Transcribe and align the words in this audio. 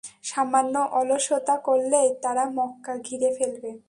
সামান্য 0.23 0.75
অলসতা 0.91 1.55
করলেই 1.67 2.09
তারা 2.21 2.43
মক্কা 2.57 2.93
ঘিরে 3.07 3.29
ফেলবে। 3.37 3.71